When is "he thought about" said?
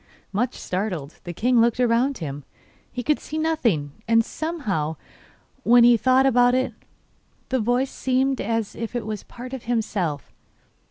5.83-6.55